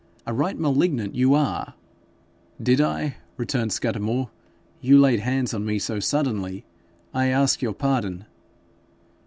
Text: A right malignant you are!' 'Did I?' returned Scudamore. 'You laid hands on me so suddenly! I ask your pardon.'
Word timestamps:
A 0.25 0.33
right 0.33 0.57
malignant 0.57 1.13
you 1.13 1.35
are!' 1.35 1.75
'Did 2.63 2.81
I?' 2.81 3.17
returned 3.37 3.71
Scudamore. 3.71 4.31
'You 4.81 4.99
laid 4.99 5.19
hands 5.19 5.53
on 5.53 5.63
me 5.63 5.77
so 5.77 5.99
suddenly! 5.99 6.65
I 7.13 7.27
ask 7.27 7.61
your 7.61 7.73
pardon.' 7.73 8.25